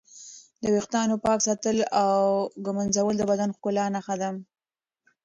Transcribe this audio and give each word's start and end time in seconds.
د 0.61 0.63
ویښتانو 0.73 1.15
پاک 1.25 1.39
ساتل 1.47 1.77
او 2.03 2.17
ږمنځول 2.65 3.13
د 3.17 3.23
بدن 3.31 3.49
د 3.51 3.53
ښکلا 3.55 3.85
نښه 3.95 4.15
ده. 4.21 4.29